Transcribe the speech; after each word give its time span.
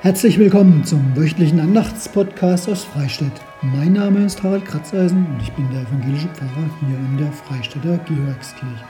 Herzlich 0.00 0.38
willkommen 0.38 0.84
zum 0.84 1.16
wöchentlichen 1.16 1.58
Andachtspodcast 1.58 2.68
aus 2.68 2.84
Freistadt. 2.84 3.32
Mein 3.62 3.94
Name 3.94 4.24
ist 4.24 4.40
Harald 4.44 4.64
Kratzeisen 4.64 5.26
und 5.26 5.42
ich 5.42 5.50
bin 5.54 5.68
der 5.72 5.82
evangelische 5.82 6.28
Pfarrer 6.28 6.70
hier 6.78 6.96
in 6.96 7.18
der 7.18 7.32
Freistädter 7.32 7.98
Georgskirche. 8.06 8.84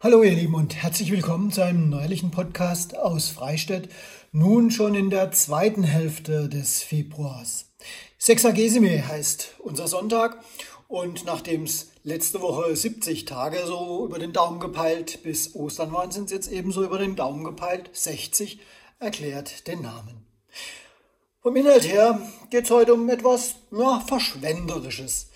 Hallo 0.00 0.22
ihr 0.22 0.34
Lieben 0.34 0.54
und 0.54 0.76
herzlich 0.76 1.10
willkommen 1.10 1.50
zu 1.50 1.62
einem 1.62 1.90
neulichen 1.90 2.30
Podcast 2.30 2.96
aus 2.96 3.30
Freistadt, 3.30 3.88
nun 4.30 4.70
schon 4.70 4.94
in 4.94 5.10
der 5.10 5.32
zweiten 5.32 5.82
Hälfte 5.82 6.48
des 6.48 6.80
Februars. 6.80 7.72
Sexagesime 8.18 9.08
heißt 9.08 9.56
unser 9.58 9.88
Sonntag 9.88 10.38
und 10.88 11.26
nachdem 11.26 11.64
es 11.64 11.90
letzte 12.02 12.40
Woche 12.40 12.74
70 12.74 13.26
Tage 13.26 13.66
so 13.66 14.06
über 14.06 14.18
den 14.18 14.32
Daumen 14.32 14.58
gepeilt 14.58 15.22
bis 15.22 15.54
Ostern 15.54 15.92
waren, 15.92 16.10
sind 16.10 16.24
es 16.24 16.32
jetzt 16.32 16.50
ebenso 16.50 16.82
über 16.82 16.98
den 16.98 17.14
Daumen 17.14 17.44
gepeilt. 17.44 17.90
60 17.92 18.58
erklärt 18.98 19.68
den 19.68 19.82
Namen. 19.82 20.26
Vom 21.40 21.54
Inhalt 21.56 21.86
her 21.86 22.20
geht 22.50 22.64
es 22.64 22.70
heute 22.70 22.94
um 22.94 23.08
etwas 23.10 23.56
ja, 23.70 24.00
Verschwenderisches. 24.00 25.28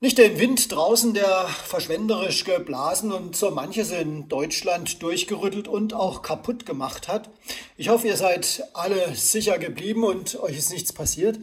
Nicht 0.00 0.18
den 0.18 0.38
Wind 0.38 0.72
draußen, 0.72 1.14
der 1.14 1.46
verschwenderisch 1.46 2.44
geblasen 2.44 3.12
und 3.12 3.36
so 3.36 3.50
manches 3.50 3.90
in 3.90 4.28
Deutschland 4.28 5.02
durchgerüttelt 5.02 5.68
und 5.68 5.94
auch 5.94 6.22
kaputt 6.22 6.66
gemacht 6.66 7.08
hat. 7.08 7.30
Ich 7.76 7.90
hoffe, 7.90 8.08
ihr 8.08 8.16
seid 8.16 8.64
alle 8.74 9.14
sicher 9.14 9.58
geblieben 9.58 10.04
und 10.04 10.40
euch 10.40 10.58
ist 10.58 10.72
nichts 10.72 10.92
passiert. 10.92 11.38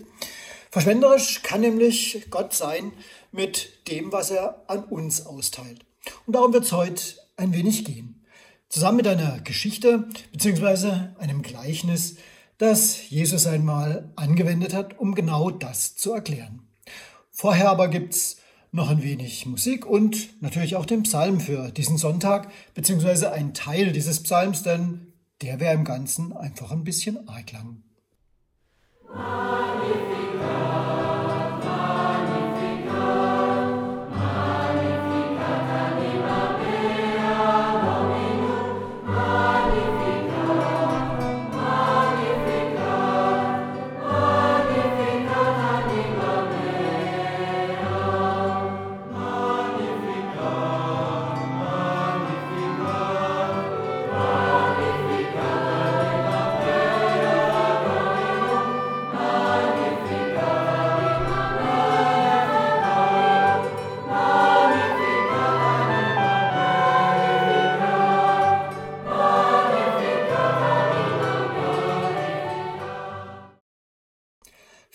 Verschwenderisch 0.72 1.44
kann 1.44 1.62
nämlich 1.62 2.28
Gott 2.30 2.54
sein 2.54 2.94
mit 3.34 3.88
dem, 3.90 4.14
was 4.14 4.32
er 4.32 4.64
an 4.68 4.86
uns 4.86 5.26
austeilt. 5.26 5.86
Und 6.26 6.34
darum 6.34 6.54
wird 6.54 6.64
es 6.64 6.72
heute 6.72 7.04
ein 7.36 7.54
wenig 7.54 7.84
gehen. 7.84 8.24
Zusammen 8.70 8.98
mit 8.98 9.08
einer 9.08 9.42
Geschichte 9.42 10.08
bzw. 10.32 11.10
einem 11.20 11.42
Gleichnis, 11.42 12.16
das 12.58 13.10
Jesus 13.10 13.48
einmal 13.48 14.14
angewendet 14.16 14.74
hat, 14.74 14.98
um 14.98 15.14
genau 15.14 15.50
das 15.50 15.98
zu 15.98 16.14
erklären. 16.14 16.62
Vorher 17.32 17.70
aber 17.70 17.90
gibt 17.90 18.14
es 18.14 18.38
noch 18.72 18.90
ein 18.90 19.04
wenig 19.04 19.46
Musik 19.46 19.86
und 19.86 20.42
natürlich 20.42 20.78
auch 20.78 20.86
den 20.86 21.04
Psalm 21.04 21.42
für 21.42 21.72
diesen 21.72 21.98
Sonntag, 21.98 22.50
beziehungsweise 22.74 23.34
ein 23.34 23.54
Teil 23.54 23.92
dieses 23.92 24.24
Psalms, 24.24 24.64
denn 24.64 25.12
der 25.42 25.60
wäre 25.60 25.74
im 25.74 25.84
Ganzen 25.84 26.32
einfach 26.32 26.72
ein 26.72 26.86
bisschen 26.86 27.28
arg 27.28 27.52
lang. 27.52 27.84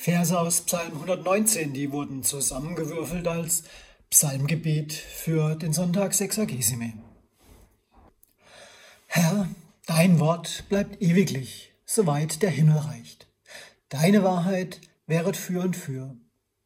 Verse 0.06 0.38
aus 0.38 0.60
Psalm 0.60 0.92
119, 0.92 1.72
die 1.72 1.90
wurden 1.90 2.22
zusammengewürfelt 2.22 3.26
als 3.26 3.64
Psalmgebet 4.08 4.92
für 4.92 5.56
den 5.56 5.72
Sonntag 5.72 6.14
Sexagesime. 6.14 6.92
Herr, 9.08 9.48
dein 9.86 10.20
Wort 10.20 10.62
bleibt 10.68 11.02
ewiglich, 11.02 11.72
soweit 11.84 12.40
der 12.42 12.50
Himmel 12.50 12.78
reicht. 12.78 13.26
Deine 13.88 14.22
Wahrheit 14.22 14.80
wäret 15.08 15.36
für 15.36 15.62
und 15.62 15.74
für. 15.74 16.14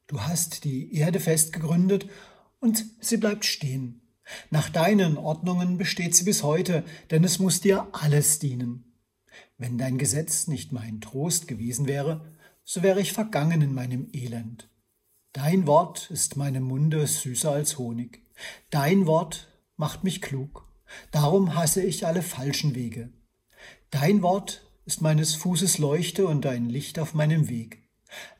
Du 0.06 0.20
hast 0.20 0.64
die 0.64 0.94
Erde 0.94 1.18
fest 1.18 1.54
gegründet 1.54 2.10
und 2.58 2.84
sie 3.00 3.16
bleibt 3.16 3.46
stehen. 3.46 4.02
Nach 4.50 4.68
deinen 4.68 5.16
Ordnungen 5.16 5.78
besteht 5.78 6.14
sie 6.14 6.24
bis 6.24 6.42
heute, 6.42 6.84
denn 7.10 7.24
es 7.24 7.38
muss 7.38 7.62
dir 7.62 7.88
alles 7.92 8.38
dienen. 8.38 8.92
Wenn 9.56 9.78
dein 9.78 9.96
Gesetz 9.96 10.46
nicht 10.46 10.72
mein 10.72 11.00
Trost 11.00 11.48
gewesen 11.48 11.86
wäre, 11.86 12.20
so 12.72 12.84
wäre 12.84 13.00
ich 13.00 13.12
vergangen 13.12 13.62
in 13.62 13.74
meinem 13.74 14.06
Elend. 14.12 14.68
Dein 15.32 15.66
Wort 15.66 16.08
ist 16.12 16.36
meinem 16.36 16.62
Munde 16.62 17.04
süßer 17.04 17.50
als 17.50 17.78
Honig. 17.78 18.22
Dein 18.70 19.08
Wort 19.08 19.48
macht 19.76 20.04
mich 20.04 20.22
klug. 20.22 20.68
Darum 21.10 21.56
hasse 21.56 21.82
ich 21.82 22.06
alle 22.06 22.22
falschen 22.22 22.76
Wege. 22.76 23.10
Dein 23.90 24.22
Wort 24.22 24.62
ist 24.86 25.02
meines 25.02 25.34
Fußes 25.34 25.78
Leuchte 25.78 26.28
und 26.28 26.46
ein 26.46 26.68
Licht 26.68 27.00
auf 27.00 27.12
meinem 27.12 27.48
Weg. 27.48 27.82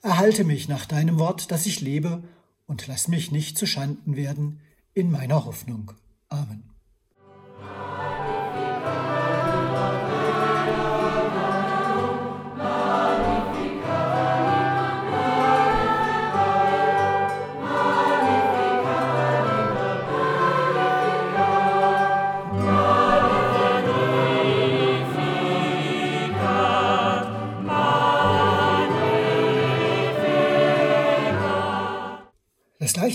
Erhalte 0.01 0.45
mich 0.45 0.69
nach 0.69 0.87
deinem 0.87 1.19
Wort, 1.19 1.51
dass 1.51 1.67
ich 1.67 1.81
lebe, 1.81 2.23
und 2.69 2.87
lass 2.87 3.09
mich 3.09 3.33
nicht 3.33 3.59
zu 3.59 3.67
Schanden 3.67 4.15
werden 4.15 4.61
in 4.95 5.11
meiner 5.11 5.45
Hoffnung. 5.45 5.91
Amen. 6.29 6.70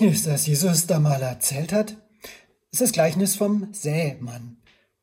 Gleichnis, 0.05 0.23
das 0.23 0.45
Jesus 0.45 0.85
da 0.85 0.99
mal 0.99 1.19
erzählt 1.19 1.73
hat, 1.73 1.97
ist 2.71 2.79
das 2.79 2.91
Gleichnis 2.91 3.35
vom 3.35 3.73
Sämann. 3.73 4.57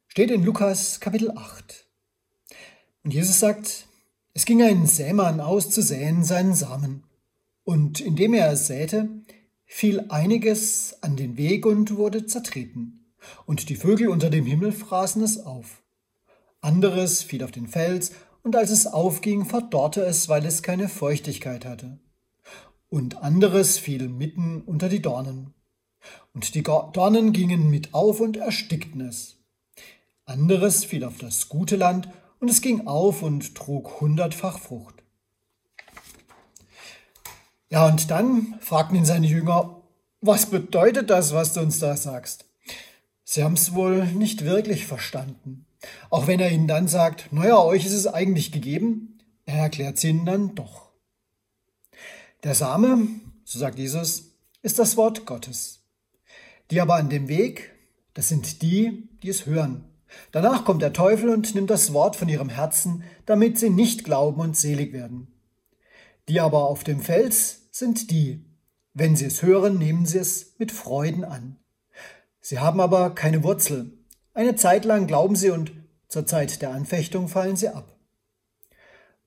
Steht 0.07 0.31
in 0.31 0.45
Lukas 0.45 1.01
Kapitel 1.01 1.33
8. 1.33 1.89
Und 3.03 3.13
Jesus 3.13 3.41
sagt, 3.41 3.89
es 4.33 4.45
ging 4.45 4.63
ein 4.63 4.87
Sämann 4.87 5.41
aus 5.41 5.71
zu 5.71 5.83
säen 5.83 6.23
seinen 6.23 6.55
Samen. 6.55 7.03
Und 7.65 7.99
indem 7.99 8.33
er 8.33 8.55
säte, 8.55 9.09
fiel 9.65 10.05
einiges 10.09 10.97
an 11.03 11.17
den 11.17 11.37
Weg 11.37 11.67
und 11.67 11.97
wurde 11.97 12.27
zertreten. 12.27 13.13
Und 13.45 13.71
die 13.71 13.77
Vögel 13.77 14.09
unter 14.09 14.31
dem 14.31 14.47
Himmel 14.47 14.71
fraßen 14.71 15.21
es 15.25 15.45
auf. 15.45 15.83
Anderes 16.61 17.25
fiel 17.25 17.43
auf 17.43 17.51
den 17.51 17.67
Fels, 17.67 18.13
und 18.45 18.55
als 18.55 18.71
es 18.71 18.87
aufging, 18.87 19.47
verdorrte 19.47 20.05
es, 20.05 20.29
weil 20.29 20.47
es 20.47 20.63
keine 20.63 20.89
Feuchtigkeit 20.89 21.65
hatte 21.65 21.99
und 22.93 23.23
anderes 23.23 23.79
fiel 23.79 24.07
mitten 24.07 24.61
unter 24.61 24.91
die 24.91 25.01
Dornen. 25.01 25.55
Und 26.35 26.55
die 26.55 26.63
Dornen 26.63 27.33
gingen 27.33 27.71
mit 27.71 27.95
auf 27.95 28.21
und 28.21 28.37
erstickten 28.37 29.01
es. 29.01 29.39
Anderes 30.27 30.85
fiel 30.85 31.03
auf 31.05 31.17
das 31.17 31.49
gute 31.49 31.77
Land, 31.77 32.09
und 32.39 32.51
es 32.51 32.61
ging 32.61 32.87
auf 32.87 33.23
und 33.23 33.55
trug 33.55 34.01
hundertfach 34.01 34.59
Frucht. 34.59 34.97
Ja, 37.71 37.87
und 37.87 38.11
dann 38.11 38.59
fragten 38.61 38.97
ihn 38.97 39.07
seine 39.07 39.27
Jünger, 39.27 39.81
was 40.21 40.47
bedeutet 40.51 41.09
das, 41.09 41.33
was 41.33 41.55
du 41.55 41.61
uns 41.61 41.79
da 41.79 41.97
sagst? 41.97 42.45
Sie 43.25 43.43
haben 43.43 43.55
es 43.55 43.75
wohl 43.75 44.05
nicht 44.05 44.45
wirklich 44.45 44.87
verstanden. 44.87 45.65
Auch 46.11 46.27
wenn 46.27 46.41
er 46.41 46.51
ihnen 46.51 46.69
dann 46.69 46.89
sagt, 46.89 47.33
naja, 47.33 47.59
euch 47.59 47.87
ist 47.87 47.95
es 47.95 48.07
eigentlich 48.07 48.53
gegeben, 48.53 49.19
er 49.47 49.61
erklärt 49.61 49.97
es 49.97 50.05
ihnen 50.05 50.27
dann 50.27 50.55
doch. 50.55 50.92
Der 52.43 52.57
Same, 52.57 53.21
so 53.45 53.61
sagt 53.61 53.79
Jesus, 53.79 54.33
ist 54.63 54.81
das 54.81 54.97
Wort 54.97 55.27
Gottes. 55.27 55.85
Die 56.73 56.81
aber 56.81 56.97
an 56.97 57.09
dem 57.09 57.29
Weg, 57.29 57.71
das 58.15 58.29
sind 58.29 58.63
die, 58.63 59.09
die 59.23 59.29
es 59.29 59.47
hören. 59.47 59.85
Danach 60.33 60.65
kommt 60.65 60.83
der 60.83 60.93
Teufel 60.93 61.29
und 61.29 61.55
nimmt 61.55 61.71
das 61.71 61.93
Wort 61.93 62.17
von 62.17 62.29
ihrem 62.29 62.49
Herzen, 62.49 63.05
damit 63.27 63.61
sie 63.61 63.71
nicht 63.71 64.03
glauben 64.03 64.41
und 64.41 64.57
selig 64.57 64.93
werden. 64.93 65.29
Die 66.29 66.41
aber 66.41 66.65
auf 66.65 66.83
dem 66.83 67.01
Fels 67.01 67.69
sind 67.71 68.11
die, 68.11 68.45
wenn 68.93 69.15
sie 69.15 69.27
es 69.27 69.43
hören, 69.43 69.79
nehmen 69.79 70.05
sie 70.05 70.19
es 70.19 70.55
mit 70.59 70.73
Freuden 70.73 71.25
an. 71.25 71.59
Sie 72.41 72.59
haben 72.59 72.81
aber 72.81 73.15
keine 73.15 73.45
Wurzel. 73.45 73.93
Eine 74.35 74.57
Zeit 74.57 74.85
lang 74.85 75.07
glauben 75.07 75.37
sie 75.37 75.51
und 75.51 75.73
zur 76.09 76.27
Zeit 76.27 76.61
der 76.61 76.73
Anfechtung 76.73 77.29
fallen 77.29 77.55
sie 77.55 77.69
ab. 77.69 77.97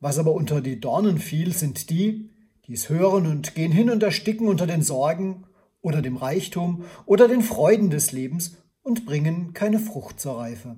Was 0.01 0.19
aber 0.19 0.33
unter 0.33 0.59
die 0.59 0.81
Dornen 0.81 1.17
fiel, 1.17 1.53
sind 1.55 1.89
die, 1.89 2.34
die 2.67 2.73
es 2.73 2.89
hören 2.89 3.25
und 3.27 3.55
gehen 3.55 3.71
hin 3.71 3.89
und 3.89 4.03
ersticken 4.03 4.47
unter 4.47 4.67
den 4.67 4.81
Sorgen 4.81 5.45
oder 5.81 6.01
dem 6.01 6.17
Reichtum 6.17 6.85
oder 7.05 7.27
den 7.27 7.41
Freuden 7.41 7.89
des 7.89 8.11
Lebens 8.11 8.57
und 8.81 9.05
bringen 9.05 9.53
keine 9.53 9.79
Frucht 9.79 10.19
zur 10.19 10.39
Reife. 10.39 10.75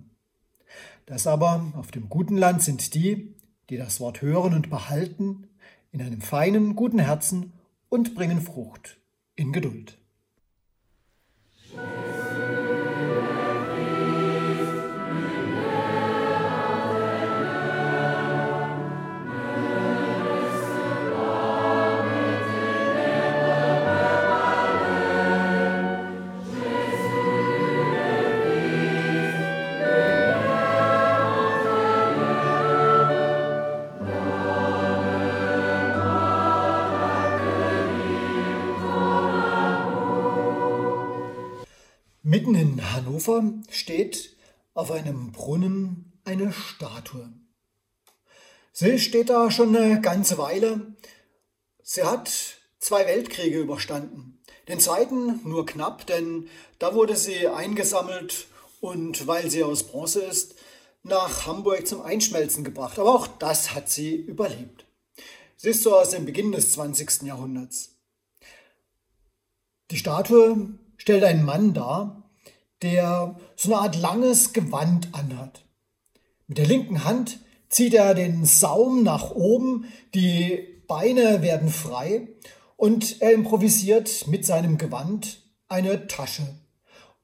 Das 1.05 1.27
aber 1.27 1.71
auf 1.75 1.91
dem 1.91 2.09
guten 2.09 2.37
Land 2.37 2.61
sind 2.61 2.93
die, 2.93 3.35
die 3.69 3.77
das 3.77 3.99
Wort 3.99 4.21
hören 4.21 4.53
und 4.53 4.69
behalten, 4.69 5.47
in 5.91 6.01
einem 6.01 6.21
feinen, 6.21 6.75
guten 6.75 6.99
Herzen 6.99 7.53
und 7.89 8.13
bringen 8.13 8.41
Frucht 8.41 8.97
in 9.35 9.53
Geduld. 9.53 9.97
Mitten 42.37 42.53
in 42.53 42.93
Hannover 42.93 43.51
steht 43.71 44.35
auf 44.75 44.91
einem 44.91 45.31
Brunnen 45.31 46.19
eine 46.23 46.53
Statue. 46.53 47.33
Sie 48.71 48.99
steht 48.99 49.31
da 49.31 49.49
schon 49.49 49.75
eine 49.75 50.01
ganze 50.01 50.37
Weile. 50.37 50.95
Sie 51.81 52.03
hat 52.03 52.29
zwei 52.77 53.07
Weltkriege 53.07 53.59
überstanden. 53.59 54.39
Den 54.67 54.79
zweiten 54.79 55.39
nur 55.49 55.65
knapp, 55.65 56.05
denn 56.05 56.47
da 56.77 56.93
wurde 56.93 57.15
sie 57.15 57.47
eingesammelt 57.47 58.45
und 58.81 59.25
weil 59.25 59.49
sie 59.49 59.63
aus 59.63 59.81
Bronze 59.81 60.21
ist, 60.21 60.53
nach 61.01 61.47
Hamburg 61.47 61.87
zum 61.87 62.03
Einschmelzen 62.03 62.63
gebracht. 62.63 62.99
Aber 62.99 63.15
auch 63.15 63.25
das 63.25 63.73
hat 63.73 63.89
sie 63.89 64.15
überlebt. 64.15 64.85
Sie 65.55 65.69
ist 65.69 65.81
so 65.81 65.97
aus 65.97 66.11
dem 66.11 66.25
Beginn 66.25 66.51
des 66.51 66.73
20. 66.73 67.23
Jahrhunderts. 67.23 67.95
Die 69.89 69.97
Statue 69.97 70.77
stellt 70.97 71.23
einen 71.23 71.43
Mann 71.43 71.73
dar, 71.73 72.25
der 72.81 73.39
so 73.55 73.73
eine 73.73 73.81
Art 73.83 73.95
langes 73.95 74.53
Gewand 74.53 75.09
anhat. 75.13 75.63
Mit 76.47 76.57
der 76.57 76.65
linken 76.65 77.03
Hand 77.03 77.39
zieht 77.69 77.93
er 77.93 78.13
den 78.13 78.45
Saum 78.45 79.03
nach 79.03 79.31
oben, 79.31 79.85
die 80.13 80.81
Beine 80.87 81.41
werden 81.41 81.69
frei 81.69 82.27
und 82.75 83.21
er 83.21 83.33
improvisiert 83.33 84.27
mit 84.27 84.45
seinem 84.45 84.77
Gewand 84.77 85.41
eine 85.67 86.07
Tasche. 86.07 86.55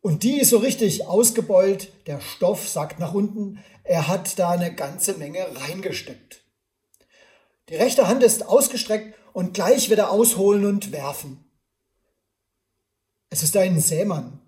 Und 0.01 0.23
die 0.23 0.39
ist 0.39 0.49
so 0.49 0.57
richtig 0.57 1.07
ausgebeult, 1.07 1.93
der 2.07 2.19
Stoff 2.19 2.67
sackt 2.67 2.99
nach 2.99 3.13
unten, 3.13 3.59
er 3.85 4.09
hat 4.09 4.37
da 4.37 4.49
eine 4.49 4.73
ganze 4.73 5.13
Menge 5.13 5.45
reingesteckt. 5.55 6.43
Die 7.69 7.75
rechte 7.75 8.07
Hand 8.07 8.23
ist 8.23 8.45
ausgestreckt 8.45 9.17
und 9.31 9.53
gleich 9.53 9.89
wird 9.89 9.99
er 9.99 10.11
ausholen 10.11 10.65
und 10.65 10.91
werfen. 10.91 11.45
Es 13.29 13.43
ist 13.43 13.55
ein 13.55 13.79
Sämann, 13.79 14.39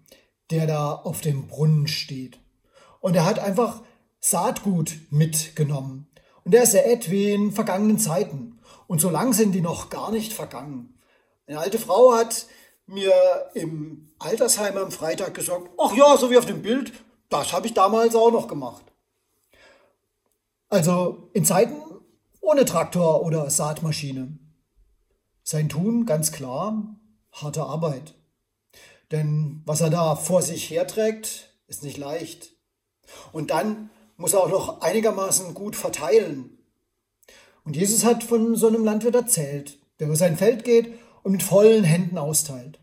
der 0.51 0.67
da 0.67 0.93
auf 0.93 1.21
dem 1.21 1.47
Brunnen 1.47 1.87
steht. 1.87 2.39
Und 2.99 3.15
er 3.15 3.25
hat 3.25 3.39
einfach 3.39 3.81
Saatgut 4.19 4.97
mitgenommen. 5.09 6.07
Und 6.43 6.53
er 6.53 6.65
sät 6.65 7.09
wie 7.09 7.31
in 7.31 7.51
vergangenen 7.51 7.99
Zeiten. 7.99 8.59
Und 8.87 9.01
so 9.01 9.09
lang 9.09 9.33
sind 9.33 9.53
die 9.53 9.61
noch 9.61 9.89
gar 9.89 10.11
nicht 10.11 10.33
vergangen. 10.33 10.97
Eine 11.47 11.59
alte 11.59 11.79
Frau 11.79 12.13
hat 12.13 12.47
mir 12.87 13.13
im 13.53 14.11
Altersheim 14.19 14.77
am 14.77 14.91
Freitag 14.91 15.33
gesagt, 15.33 15.69
ach 15.77 15.93
ja, 15.95 16.17
so 16.17 16.29
wie 16.29 16.37
auf 16.37 16.45
dem 16.45 16.61
Bild, 16.61 16.93
das 17.29 17.53
habe 17.53 17.67
ich 17.67 17.73
damals 17.73 18.15
auch 18.15 18.31
noch 18.31 18.47
gemacht. 18.47 18.85
Also 20.69 21.29
in 21.33 21.45
Zeiten 21.45 21.75
ohne 22.41 22.65
Traktor 22.65 23.23
oder 23.23 23.49
Saatmaschine. 23.49 24.37
Sein 25.43 25.69
Tun 25.69 26.05
ganz 26.05 26.31
klar, 26.31 26.95
harte 27.31 27.63
Arbeit. 27.63 28.15
Denn 29.15 29.61
was 29.65 29.79
er 29.79 29.89
da 29.89 30.17
vor 30.17 30.41
sich 30.41 30.69
herträgt, 30.69 31.49
ist 31.67 31.83
nicht 31.83 31.97
leicht. 31.97 32.51
Und 33.31 33.49
dann 33.49 33.89
muss 34.17 34.33
er 34.33 34.41
auch 34.41 34.49
noch 34.49 34.81
einigermaßen 34.81 35.53
gut 35.53 35.77
verteilen. 35.77 36.57
Und 37.63 37.77
Jesus 37.77 38.03
hat 38.03 38.25
von 38.25 38.57
so 38.57 38.67
einem 38.67 38.83
Landwirt 38.83 39.15
erzählt, 39.15 39.79
der 39.99 40.07
über 40.07 40.17
sein 40.17 40.35
Feld 40.35 40.65
geht 40.65 40.99
und 41.23 41.31
mit 41.31 41.43
vollen 41.43 41.85
Händen 41.85 42.17
austeilt. 42.17 42.77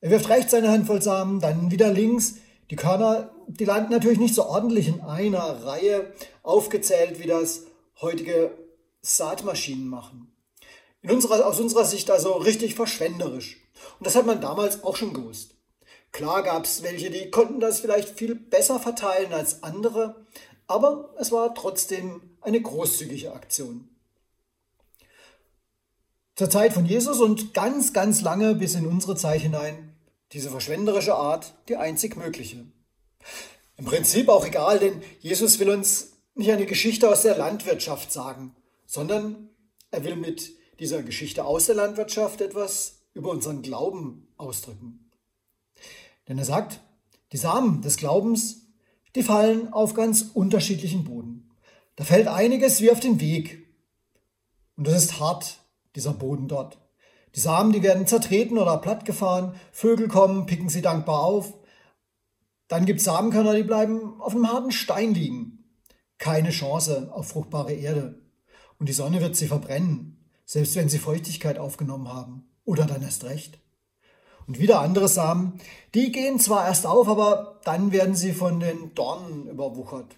Er 0.00 0.10
wirft 0.10 0.28
rechts 0.28 0.52
seine 0.52 0.70
Handvoll 0.70 1.02
Samen, 1.02 1.40
dann 1.40 1.72
wieder 1.72 1.92
links. 1.92 2.36
Die 2.70 2.76
Körner, 2.76 3.34
die 3.48 3.64
landen 3.64 3.90
natürlich 3.90 4.20
nicht 4.20 4.36
so 4.36 4.46
ordentlich 4.46 4.86
in 4.86 5.00
einer 5.00 5.64
Reihe 5.64 6.12
aufgezählt, 6.44 7.18
wie 7.18 7.26
das 7.26 7.62
heutige 8.00 8.52
Saatmaschinen 9.02 9.88
machen. 9.88 10.32
In 11.02 11.10
unserer, 11.10 11.44
aus 11.44 11.58
unserer 11.58 11.84
Sicht 11.84 12.08
also 12.08 12.34
richtig 12.34 12.76
verschwenderisch. 12.76 13.60
Und 13.98 14.06
das 14.06 14.14
hat 14.14 14.26
man 14.26 14.40
damals 14.40 14.84
auch 14.84 14.94
schon 14.94 15.12
gewusst. 15.12 15.55
Klar 16.12 16.42
gab 16.42 16.64
es 16.64 16.82
welche, 16.82 17.10
die 17.10 17.30
konnten 17.30 17.60
das 17.60 17.80
vielleicht 17.80 18.18
viel 18.18 18.34
besser 18.34 18.80
verteilen 18.80 19.32
als 19.32 19.62
andere, 19.62 20.26
aber 20.66 21.14
es 21.18 21.32
war 21.32 21.54
trotzdem 21.54 22.22
eine 22.40 22.60
großzügige 22.60 23.32
Aktion. 23.32 23.88
Zur 26.36 26.50
Zeit 26.50 26.72
von 26.72 26.84
Jesus 26.84 27.20
und 27.20 27.54
ganz, 27.54 27.92
ganz 27.92 28.20
lange 28.20 28.54
bis 28.54 28.74
in 28.74 28.86
unsere 28.86 29.16
Zeit 29.16 29.40
hinein 29.40 29.96
diese 30.32 30.50
verschwenderische 30.50 31.14
Art 31.14 31.54
die 31.68 31.76
einzig 31.76 32.16
mögliche. 32.16 32.66
Im 33.76 33.84
Prinzip 33.84 34.28
auch 34.28 34.46
egal, 34.46 34.78
denn 34.78 35.02
Jesus 35.20 35.58
will 35.58 35.70
uns 35.70 36.12
nicht 36.34 36.50
eine 36.50 36.66
Geschichte 36.66 37.08
aus 37.08 37.22
der 37.22 37.36
Landwirtschaft 37.38 38.12
sagen, 38.12 38.54
sondern 38.86 39.48
er 39.90 40.04
will 40.04 40.16
mit 40.16 40.52
dieser 40.78 41.02
Geschichte 41.02 41.44
aus 41.44 41.66
der 41.66 41.74
Landwirtschaft 41.74 42.40
etwas 42.40 42.98
über 43.14 43.30
unseren 43.30 43.62
Glauben 43.62 44.28
ausdrücken. 44.36 45.05
Denn 46.28 46.38
er 46.38 46.44
sagt, 46.44 46.80
die 47.32 47.36
Samen 47.36 47.82
des 47.82 47.96
Glaubens, 47.96 48.66
die 49.14 49.22
fallen 49.22 49.72
auf 49.72 49.94
ganz 49.94 50.30
unterschiedlichen 50.34 51.04
Boden. 51.04 51.50
Da 51.96 52.04
fällt 52.04 52.28
einiges 52.28 52.80
wie 52.80 52.90
auf 52.90 53.00
den 53.00 53.20
Weg. 53.20 53.66
Und 54.76 54.86
das 54.86 55.02
ist 55.02 55.18
hart, 55.18 55.60
dieser 55.94 56.12
Boden 56.12 56.48
dort. 56.48 56.78
Die 57.34 57.40
Samen, 57.40 57.72
die 57.72 57.82
werden 57.82 58.06
zertreten 58.06 58.58
oder 58.58 58.78
plattgefahren, 58.78 59.54
Vögel 59.72 60.08
kommen, 60.08 60.46
picken 60.46 60.68
sie 60.68 60.82
dankbar 60.82 61.20
auf. 61.20 61.54
Dann 62.68 62.86
gibt 62.86 62.98
es 62.98 63.04
Samenkörner, 63.04 63.54
die 63.54 63.62
bleiben 63.62 64.20
auf 64.20 64.34
einem 64.34 64.50
harten 64.50 64.72
Stein 64.72 65.14
liegen. 65.14 65.64
Keine 66.18 66.50
Chance 66.50 67.10
auf 67.12 67.28
fruchtbare 67.28 67.72
Erde. 67.72 68.22
Und 68.78 68.88
die 68.88 68.94
Sonne 68.94 69.20
wird 69.20 69.36
sie 69.36 69.48
verbrennen, 69.48 70.30
selbst 70.44 70.76
wenn 70.76 70.88
sie 70.88 70.98
Feuchtigkeit 70.98 71.58
aufgenommen 71.58 72.08
haben. 72.08 72.48
Oder 72.64 72.84
dann 72.84 73.02
erst 73.02 73.24
recht. 73.24 73.58
Und 74.46 74.58
wieder 74.58 74.80
andere 74.80 75.08
Samen, 75.08 75.60
die 75.94 76.12
gehen 76.12 76.38
zwar 76.38 76.66
erst 76.66 76.86
auf, 76.86 77.08
aber 77.08 77.60
dann 77.64 77.90
werden 77.90 78.14
sie 78.14 78.32
von 78.32 78.60
den 78.60 78.94
Dornen 78.94 79.48
überwuchert. 79.48 80.16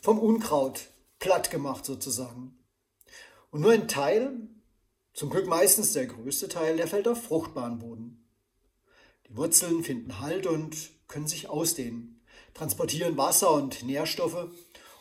Vom 0.00 0.18
Unkraut 0.18 0.88
platt 1.18 1.50
gemacht 1.50 1.84
sozusagen. 1.84 2.56
Und 3.50 3.60
nur 3.60 3.72
ein 3.72 3.88
Teil, 3.88 4.32
zum 5.12 5.30
Glück 5.30 5.46
meistens 5.46 5.92
der 5.92 6.06
größte 6.06 6.48
Teil, 6.48 6.76
der 6.76 6.86
fällt 6.86 7.08
auf 7.08 7.22
fruchtbaren 7.22 7.78
Boden. 7.78 8.24
Die 9.28 9.36
Wurzeln 9.36 9.82
finden 9.82 10.20
Halt 10.20 10.46
und 10.46 10.76
können 11.08 11.26
sich 11.26 11.48
ausdehnen, 11.48 12.22
transportieren 12.54 13.16
Wasser 13.16 13.50
und 13.52 13.82
Nährstoffe 13.82 14.48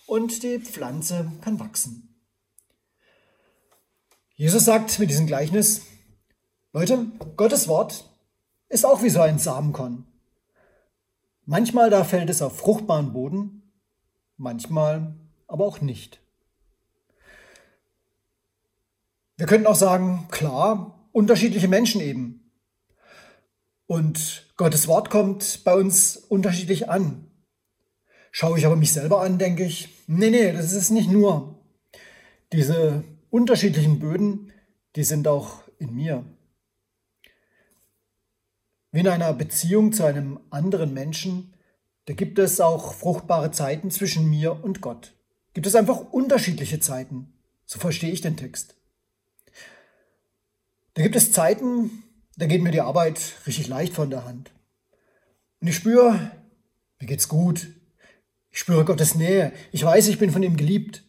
und 0.08 0.44
die 0.44 0.60
Pflanze 0.60 1.32
kann 1.42 1.60
wachsen. 1.60 2.16
Jesus 4.36 4.66
sagt 4.66 5.00
mit 5.00 5.10
diesem 5.10 5.28
Gleichnis, 5.28 5.84
Leute, 6.74 7.06
Gottes 7.38 7.68
Wort 7.68 8.07
ist 8.70 8.86
auch 8.86 9.04
wie 9.04 9.10
so 9.10 9.22
ein 9.22 9.40
Samenkorn. 9.40 10.06
Manchmal 11.46 11.90
da 11.90 12.04
fällt 12.04 12.30
es 12.30 12.42
auf 12.42 12.58
fruchtbaren 12.58 13.14
Boden, 13.14 13.72
manchmal 14.36 15.16
aber 15.48 15.66
auch 15.66 15.80
nicht. 15.80 16.20
Wir 19.38 19.46
könnten 19.46 19.68
auch 19.68 19.76
sagen, 19.76 20.28
klar, 20.30 21.10
unterschiedliche 21.12 21.68
Menschen 21.68 22.02
eben. 22.02 22.52
Und 23.86 24.52
Gottes 24.58 24.88
Wort 24.88 25.10
kommt 25.10 25.64
bei 25.64 25.74
uns 25.74 26.18
unterschiedlich 26.18 26.90
an. 26.90 27.32
Schaue 28.32 28.60
ich 28.60 28.66
aber 28.66 28.76
mich 28.76 28.92
selber 28.92 29.22
an, 29.22 29.38
denke 29.38 29.64
ich, 29.64 29.90
nee, 30.08 30.30
nee, 30.30 30.52
das 30.52 30.74
ist 30.74 30.90
nicht 30.90 31.10
nur. 31.10 31.64
Diese 32.52 33.04
unterschiedlichen 33.30 34.00
Böden, 34.00 34.52
die 34.96 35.04
sind 35.04 35.28
auch 35.28 35.62
in 35.80 35.96
mir. 35.96 36.26
Wie 38.92 39.00
in 39.00 39.08
einer 39.08 39.34
Beziehung 39.34 39.92
zu 39.92 40.06
einem 40.06 40.40
anderen 40.50 40.94
Menschen, 40.94 41.54
da 42.06 42.14
gibt 42.14 42.40
es 42.40 42.62
auch 42.62 42.94
fruchtbare 42.94 43.52
Zeiten 43.52 43.92
zwischen 43.92 44.30
mir 44.30 44.64
und 44.64 44.82
Gott. 44.82 45.14
Gibt 45.54 45.68
es 45.68 45.76
einfach 45.76 46.00
unterschiedliche 46.12 46.80
Zeiten. 46.80 47.34
So 47.66 47.80
verstehe 47.80 48.12
ich 48.12 48.22
den 48.22 48.38
Text. 48.38 48.76
Da 50.94 51.04
gibt 51.04 51.16
es 51.16 51.32
Zeiten, 51.32 52.04
da 52.38 52.46
geht 52.46 52.64
mir 52.64 52.72
die 52.72 52.82
Arbeit 52.82 53.20
richtig 53.46 53.68
leicht 53.68 53.94
von 53.94 54.10
der 54.10 54.26
Hand. 54.26 54.52
Und 55.60 55.68
ich 55.68 55.76
spüre, 55.76 56.32
Mir 57.00 57.08
geht's 57.08 57.28
gut. 57.28 57.68
Ich 58.50 58.60
spüre 58.60 58.84
Gottes 58.86 59.14
Nähe. 59.14 59.52
Ich 59.72 59.84
weiß, 59.84 60.08
ich 60.08 60.18
bin 60.18 60.32
von 60.32 60.42
ihm 60.42 60.58
geliebt. 60.58 61.04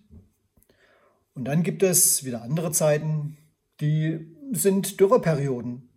Und 1.35 1.44
dann 1.44 1.62
gibt 1.62 1.82
es 1.82 2.25
wieder 2.25 2.42
andere 2.42 2.73
Zeiten, 2.73 3.38
die 3.80 4.37
sind 4.52 5.00
Dürreperioden. 5.00 5.88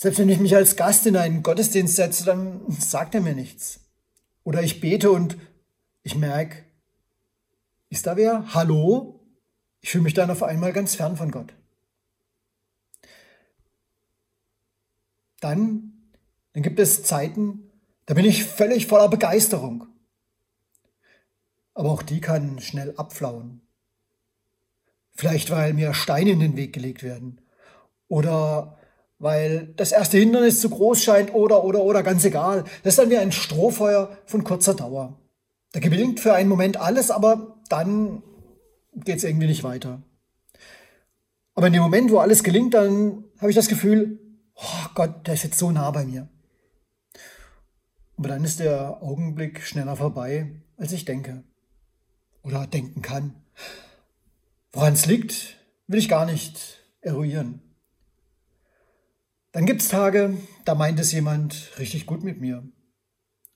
Selbst 0.00 0.20
wenn 0.20 0.28
ich 0.28 0.38
mich 0.38 0.54
als 0.54 0.76
Gast 0.76 1.06
in 1.06 1.16
einen 1.16 1.42
Gottesdienst 1.42 1.96
setze, 1.96 2.24
dann 2.24 2.60
sagt 2.70 3.16
er 3.16 3.20
mir 3.20 3.34
nichts. 3.34 3.80
Oder 4.44 4.62
ich 4.62 4.80
bete 4.80 5.10
und 5.10 5.36
ich 6.04 6.14
merke, 6.14 6.64
ist 7.90 8.06
da 8.06 8.16
wer? 8.16 8.54
Hallo? 8.54 9.20
Ich 9.80 9.90
fühle 9.90 10.04
mich 10.04 10.14
dann 10.14 10.30
auf 10.30 10.44
einmal 10.44 10.72
ganz 10.72 10.94
fern 10.94 11.16
von 11.16 11.32
Gott. 11.32 11.52
Dann, 15.40 15.92
dann 16.52 16.62
gibt 16.62 16.78
es 16.78 17.02
Zeiten, 17.02 17.68
da 18.06 18.14
bin 18.14 18.24
ich 18.24 18.44
völlig 18.44 18.86
voller 18.86 19.08
Begeisterung. 19.08 19.88
Aber 21.74 21.90
auch 21.90 22.02
die 22.02 22.20
kann 22.20 22.60
schnell 22.60 22.94
abflauen. 22.96 23.62
Vielleicht 25.10 25.50
weil 25.50 25.74
mir 25.74 25.92
Steine 25.92 26.30
in 26.30 26.40
den 26.40 26.56
Weg 26.56 26.72
gelegt 26.72 27.02
werden. 27.02 27.40
Oder 28.06 28.78
weil 29.18 29.72
das 29.76 29.92
erste 29.92 30.18
Hindernis 30.18 30.60
zu 30.60 30.70
groß 30.70 31.02
scheint 31.02 31.34
oder, 31.34 31.64
oder, 31.64 31.82
oder, 31.82 32.02
ganz 32.02 32.24
egal. 32.24 32.64
Das 32.82 32.92
ist 32.92 32.98
dann 32.98 33.10
wie 33.10 33.18
ein 33.18 33.32
Strohfeuer 33.32 34.16
von 34.26 34.44
kurzer 34.44 34.74
Dauer. 34.74 35.18
Da 35.72 35.80
gelingt 35.80 36.20
für 36.20 36.34
einen 36.34 36.48
Moment 36.48 36.76
alles, 36.76 37.10
aber 37.10 37.58
dann 37.68 38.22
geht 38.94 39.18
es 39.18 39.24
irgendwie 39.24 39.48
nicht 39.48 39.64
weiter. 39.64 40.02
Aber 41.54 41.66
in 41.66 41.72
dem 41.72 41.82
Moment, 41.82 42.10
wo 42.10 42.18
alles 42.18 42.44
gelingt, 42.44 42.74
dann 42.74 43.24
habe 43.38 43.50
ich 43.50 43.56
das 43.56 43.68
Gefühl, 43.68 44.20
oh 44.54 44.86
Gott, 44.94 45.26
der 45.26 45.34
ist 45.34 45.42
jetzt 45.42 45.58
so 45.58 45.70
nah 45.70 45.90
bei 45.90 46.04
mir. 46.04 46.28
Aber 48.16 48.28
dann 48.28 48.44
ist 48.44 48.60
der 48.60 49.02
Augenblick 49.02 49.62
schneller 49.62 49.96
vorbei, 49.96 50.50
als 50.76 50.92
ich 50.92 51.04
denke. 51.04 51.44
Oder 52.42 52.66
denken 52.66 53.02
kann. 53.02 53.34
Woran 54.72 54.94
es 54.94 55.06
liegt, 55.06 55.56
will 55.86 55.98
ich 55.98 56.08
gar 56.08 56.26
nicht 56.26 56.80
eruieren. 57.00 57.60
Dann 59.52 59.66
gibt 59.66 59.80
es 59.80 59.88
Tage, 59.88 60.36
da 60.64 60.74
meint 60.74 61.00
es 61.00 61.12
jemand 61.12 61.72
richtig 61.78 62.06
gut 62.06 62.22
mit 62.22 62.40
mir. 62.40 62.66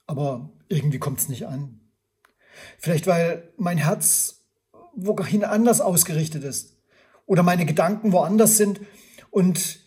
Aber 0.07 0.51
irgendwie 0.69 0.99
kommt 0.99 1.21
es 1.21 1.29
nicht 1.29 1.47
an. 1.47 1.81
Vielleicht 2.79 3.07
weil 3.07 3.53
mein 3.57 3.79
Herz 3.79 4.43
wohin 4.95 5.45
anders 5.45 5.81
ausgerichtet 5.81 6.45
ist. 6.45 6.77
Oder 7.27 7.43
meine 7.43 7.67
Gedanken 7.67 8.13
woanders 8.13 8.57
sind 8.57 8.81
und 9.31 9.81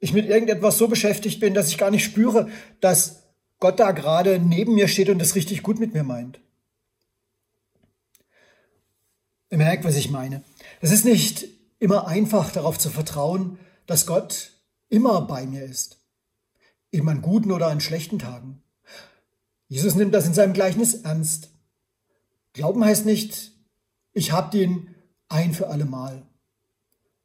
ich 0.00 0.12
mit 0.12 0.26
irgendetwas 0.26 0.78
so 0.78 0.88
beschäftigt 0.88 1.38
bin, 1.40 1.54
dass 1.54 1.68
ich 1.68 1.78
gar 1.78 1.90
nicht 1.90 2.04
spüre, 2.04 2.48
dass 2.80 3.22
Gott 3.60 3.78
da 3.78 3.92
gerade 3.92 4.40
neben 4.40 4.74
mir 4.74 4.88
steht 4.88 5.08
und 5.08 5.22
es 5.22 5.36
richtig 5.36 5.62
gut 5.62 5.78
mit 5.78 5.94
mir 5.94 6.02
meint. 6.02 6.40
Ihr 9.50 9.58
merkt, 9.58 9.84
was 9.84 9.96
ich 9.96 10.10
meine. 10.10 10.42
Es 10.80 10.90
ist 10.90 11.04
nicht 11.04 11.46
immer 11.78 12.08
einfach 12.08 12.50
darauf 12.50 12.78
zu 12.78 12.90
vertrauen, 12.90 13.58
dass 13.86 14.06
Gott 14.06 14.52
immer 14.92 15.22
bei 15.22 15.46
mir 15.46 15.64
ist. 15.64 15.98
Eben 16.92 17.08
an 17.08 17.22
guten 17.22 17.50
oder 17.50 17.68
an 17.68 17.80
schlechten 17.80 18.18
Tagen. 18.18 18.62
Jesus 19.66 19.94
nimmt 19.94 20.12
das 20.12 20.26
in 20.26 20.34
seinem 20.34 20.52
Gleichnis 20.52 20.94
ernst. 20.94 21.50
Glauben 22.52 22.84
heißt 22.84 23.06
nicht, 23.06 23.52
ich 24.12 24.32
habe 24.32 24.56
den 24.56 24.94
ein 25.28 25.54
für 25.54 25.68
alle 25.68 25.86
Mal. 25.86 26.26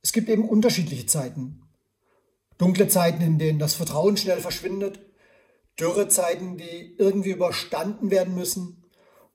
Es 0.02 0.14
gibt 0.14 0.30
eben 0.30 0.48
unterschiedliche 0.48 1.06
Zeiten. 1.08 1.62
Dunkle 2.58 2.88
Zeiten, 2.88 3.22
in 3.22 3.38
denen 3.38 3.60
das 3.60 3.74
Vertrauen 3.74 4.16
schnell 4.16 4.40
verschwindet, 4.40 5.02
dürre 5.78 6.08
Zeiten, 6.08 6.58
die 6.58 6.96
irgendwie 6.98 7.32
überstanden 7.32 8.10
werden 8.10 8.34
müssen, 8.34 8.86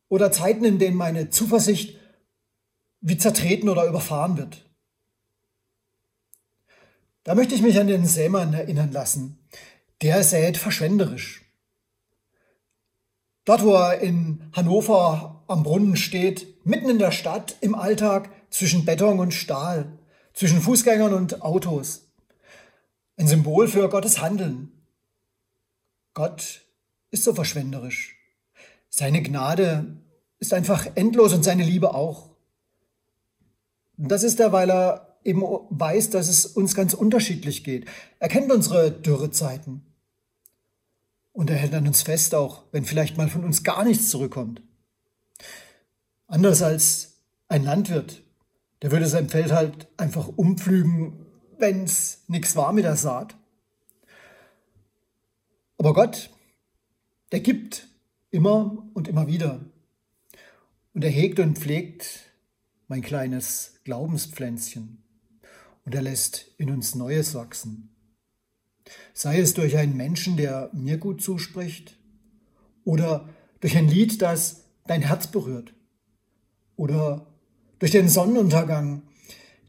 oder 0.08 0.32
Zeiten, 0.32 0.64
in 0.64 0.78
denen 0.78 0.96
meine 0.96 1.28
Zuversicht 1.28 1.98
wie 3.00 3.18
zertreten 3.18 3.68
oder 3.68 3.86
überfahren 3.86 4.38
wird. 4.38 4.71
Da 7.24 7.34
möchte 7.34 7.54
ich 7.54 7.62
mich 7.62 7.78
an 7.78 7.86
den 7.86 8.06
Sämann 8.06 8.52
erinnern 8.52 8.90
lassen. 8.90 9.38
Der 10.02 10.24
sät 10.24 10.56
verschwenderisch. 10.56 11.42
Dort, 13.44 13.64
wo 13.64 13.74
er 13.74 14.00
in 14.00 14.50
Hannover 14.52 15.44
am 15.48 15.62
Brunnen 15.62 15.96
steht, 15.96 16.64
mitten 16.64 16.88
in 16.88 16.98
der 16.98 17.12
Stadt, 17.12 17.56
im 17.60 17.74
Alltag, 17.74 18.30
zwischen 18.50 18.84
Beton 18.84 19.18
und 19.18 19.34
Stahl, 19.34 19.98
zwischen 20.32 20.60
Fußgängern 20.60 21.14
und 21.14 21.42
Autos. 21.42 22.08
Ein 23.16 23.26
Symbol 23.26 23.68
für 23.68 23.88
Gottes 23.88 24.20
Handeln. 24.20 24.72
Gott 26.14 26.62
ist 27.10 27.24
so 27.24 27.34
verschwenderisch. 27.34 28.16
Seine 28.88 29.22
Gnade 29.22 29.96
ist 30.38 30.52
einfach 30.52 30.86
endlos 30.96 31.32
und 31.32 31.44
seine 31.44 31.64
Liebe 31.64 31.94
auch. 31.94 32.30
Und 33.96 34.08
das 34.08 34.22
ist 34.22 34.40
er, 34.40 34.52
weil 34.52 34.70
er 34.70 35.11
eben 35.24 35.42
weiß, 35.42 36.10
dass 36.10 36.28
es 36.28 36.46
uns 36.46 36.74
ganz 36.74 36.94
unterschiedlich 36.94 37.64
geht. 37.64 37.86
Er 38.18 38.28
kennt 38.28 38.50
unsere 38.50 38.90
Dürrezeiten. 38.90 39.82
Und 41.32 41.48
er 41.48 41.56
hält 41.56 41.74
an 41.74 41.86
uns 41.86 42.02
fest, 42.02 42.34
auch 42.34 42.64
wenn 42.72 42.84
vielleicht 42.84 43.16
mal 43.16 43.28
von 43.28 43.44
uns 43.44 43.62
gar 43.62 43.84
nichts 43.84 44.10
zurückkommt. 44.10 44.62
Anders 46.26 46.62
als 46.62 47.14
ein 47.48 47.64
Landwirt, 47.64 48.22
der 48.82 48.90
würde 48.90 49.06
sein 49.06 49.28
Feld 49.28 49.52
halt 49.52 49.88
einfach 49.96 50.28
umpflügen, 50.28 51.26
wenn 51.58 51.84
es 51.84 52.24
nichts 52.28 52.54
war 52.56 52.72
mit 52.72 52.84
der 52.84 52.96
Saat. 52.96 53.36
Aber 55.78 55.94
Gott, 55.94 56.30
der 57.32 57.40
gibt 57.40 57.88
immer 58.30 58.86
und 58.92 59.08
immer 59.08 59.26
wieder. 59.26 59.60
Und 60.94 61.04
er 61.04 61.10
hegt 61.10 61.38
und 61.38 61.58
pflegt 61.58 62.32
mein 62.88 63.02
kleines 63.02 63.80
Glaubenspflänzchen 63.84 65.01
und 65.84 65.94
er 65.94 66.02
lässt 66.02 66.46
in 66.58 66.70
uns 66.70 66.94
Neues 66.94 67.34
wachsen. 67.34 67.94
Sei 69.14 69.40
es 69.40 69.54
durch 69.54 69.76
einen 69.76 69.96
Menschen, 69.96 70.36
der 70.36 70.70
mir 70.72 70.98
gut 70.98 71.22
zuspricht, 71.22 71.98
oder 72.84 73.28
durch 73.60 73.76
ein 73.76 73.88
Lied, 73.88 74.20
das 74.22 74.64
dein 74.86 75.02
Herz 75.02 75.28
berührt, 75.28 75.72
oder 76.76 77.26
durch 77.78 77.92
den 77.92 78.08
Sonnenuntergang, 78.08 79.02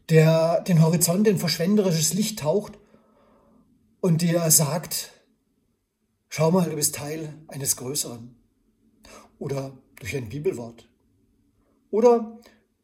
der 0.08 0.60
den 0.62 0.82
Horizont 0.82 1.26
in 1.26 1.38
verschwenderisches 1.38 2.14
Licht 2.14 2.40
taucht 2.40 2.78
und 4.00 4.22
dir 4.22 4.50
sagt, 4.50 5.12
schau 6.28 6.50
mal, 6.50 6.68
du 6.68 6.76
bist 6.76 6.94
Teil 6.94 7.34
eines 7.48 7.76
Größeren. 7.76 8.34
Oder 9.38 9.76
durch 9.98 10.16
ein 10.16 10.28
Bibelwort. 10.28 10.88
Oder 11.90 12.38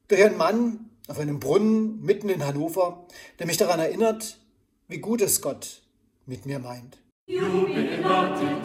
durch 0.08 0.24
einen 0.24 0.36
Mann, 0.36 0.89
auf 1.10 1.18
einem 1.18 1.40
Brunnen 1.40 2.00
mitten 2.02 2.28
in 2.28 2.46
Hannover, 2.46 3.04
der 3.38 3.46
mich 3.46 3.56
daran 3.56 3.80
erinnert, 3.80 4.38
wie 4.86 4.98
gut 4.98 5.20
es 5.20 5.42
Gott 5.42 5.82
mit 6.24 6.46
mir 6.46 6.60
meint. 6.60 6.98
Jubilate, 7.26 8.60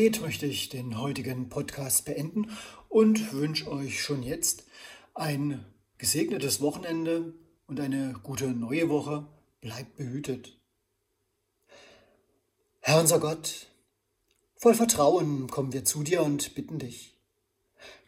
Gebet 0.00 0.22
möchte 0.22 0.46
ich 0.46 0.70
den 0.70 0.98
heutigen 0.98 1.50
Podcast 1.50 2.06
beenden 2.06 2.50
und 2.88 3.34
wünsche 3.34 3.70
euch 3.70 4.02
schon 4.02 4.22
jetzt 4.22 4.64
ein 5.12 5.62
gesegnetes 5.98 6.62
Wochenende 6.62 7.34
und 7.66 7.78
eine 7.80 8.14
gute 8.22 8.46
neue 8.46 8.88
Woche. 8.88 9.26
Bleibt 9.60 9.96
behütet. 9.96 10.58
Herr 12.80 12.98
unser 12.98 13.20
Gott, 13.20 13.66
voll 14.56 14.72
Vertrauen 14.72 15.50
kommen 15.50 15.74
wir 15.74 15.84
zu 15.84 16.02
dir 16.02 16.22
und 16.22 16.54
bitten 16.54 16.78
dich. 16.78 17.14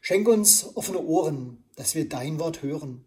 Schenk 0.01 0.27
uns 0.29 0.75
offene 0.75 1.01
Ohren, 1.01 1.63
dass 1.77 1.95
wir 1.95 2.09
dein 2.09 2.39
Wort 2.39 2.63
hören. 2.63 3.05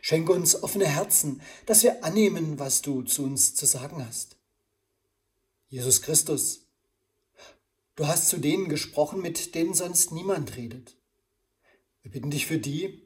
Schenk 0.00 0.30
uns 0.30 0.62
offene 0.62 0.86
Herzen, 0.86 1.42
dass 1.66 1.82
wir 1.82 2.04
annehmen, 2.04 2.60
was 2.60 2.80
du 2.80 3.02
zu 3.02 3.24
uns 3.24 3.56
zu 3.56 3.66
sagen 3.66 4.06
hast. 4.06 4.36
Jesus 5.68 6.00
Christus, 6.00 6.63
Du 7.96 8.08
hast 8.08 8.28
zu 8.28 8.38
denen 8.38 8.68
gesprochen, 8.68 9.20
mit 9.20 9.54
denen 9.54 9.72
sonst 9.72 10.10
niemand 10.10 10.56
redet. 10.56 10.96
Wir 12.02 12.10
bitten 12.10 12.30
dich 12.30 12.46
für 12.46 12.58
die, 12.58 13.02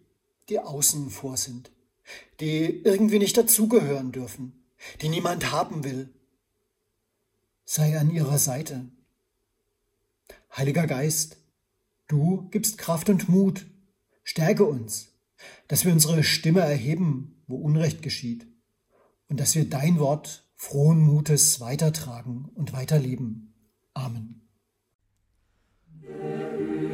die 0.48 0.58
außen 0.58 1.10
vor 1.10 1.36
sind, 1.36 1.70
die 2.40 2.82
irgendwie 2.84 3.18
nicht 3.18 3.36
dazugehören 3.36 4.12
dürfen, 4.12 4.64
die 5.02 5.10
niemand 5.10 5.52
haben 5.52 5.84
will. 5.84 6.08
Sei 7.66 7.98
an 7.98 8.10
ihrer 8.10 8.38
Seite. 8.38 8.86
Heiliger 10.56 10.86
Geist, 10.86 11.36
du 12.06 12.48
gibst 12.50 12.78
Kraft 12.78 13.10
und 13.10 13.28
Mut. 13.28 13.66
Stärke 14.24 14.64
uns, 14.64 15.08
dass 15.68 15.84
wir 15.84 15.92
unsere 15.92 16.24
Stimme 16.24 16.60
erheben, 16.60 17.42
wo 17.46 17.56
Unrecht 17.56 18.02
geschieht, 18.02 18.46
und 19.28 19.38
dass 19.38 19.54
wir 19.54 19.68
dein 19.68 19.98
Wort 19.98 20.48
frohen 20.56 21.00
Mutes 21.00 21.60
weitertragen 21.60 22.50
und 22.54 22.72
weiterleben. 22.72 23.54
Amen. 26.10 26.87